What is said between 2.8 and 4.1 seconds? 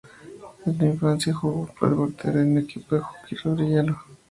de hockey sobre hielo.